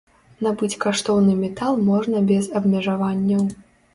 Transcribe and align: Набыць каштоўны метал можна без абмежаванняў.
Набыць 0.45 0.77
каштоўны 0.85 1.35
метал 1.41 1.77
можна 1.89 2.23
без 2.33 2.49
абмежаванняў. 2.61 3.45